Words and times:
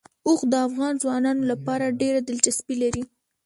اوښ 0.27 0.41
د 0.51 0.53
افغان 0.67 0.93
ځوانانو 1.03 1.43
لپاره 1.51 1.95
ډېره 2.01 2.19
دلچسپي 2.27 2.75
لري. 2.83 3.03